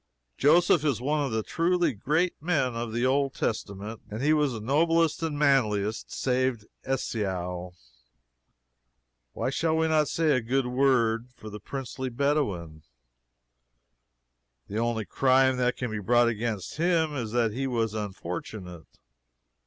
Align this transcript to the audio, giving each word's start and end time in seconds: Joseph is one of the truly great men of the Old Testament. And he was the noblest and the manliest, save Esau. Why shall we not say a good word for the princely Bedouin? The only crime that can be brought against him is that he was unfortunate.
Joseph 0.35 0.83
is 0.83 0.99
one 0.99 1.23
of 1.23 1.31
the 1.31 1.43
truly 1.43 1.93
great 1.93 2.33
men 2.41 2.73
of 2.73 2.91
the 2.91 3.05
Old 3.05 3.35
Testament. 3.35 4.01
And 4.09 4.23
he 4.23 4.33
was 4.33 4.51
the 4.51 4.59
noblest 4.59 5.21
and 5.21 5.35
the 5.35 5.39
manliest, 5.39 6.11
save 6.11 6.65
Esau. 6.91 7.69
Why 9.33 9.51
shall 9.51 9.77
we 9.77 9.87
not 9.87 10.07
say 10.07 10.31
a 10.31 10.41
good 10.41 10.65
word 10.65 11.27
for 11.35 11.51
the 11.51 11.59
princely 11.59 12.09
Bedouin? 12.09 12.81
The 14.67 14.79
only 14.79 15.05
crime 15.05 15.57
that 15.57 15.77
can 15.77 15.91
be 15.91 15.99
brought 15.99 16.29
against 16.29 16.77
him 16.77 17.15
is 17.15 17.31
that 17.33 17.53
he 17.53 17.67
was 17.67 17.93
unfortunate. 17.93 18.87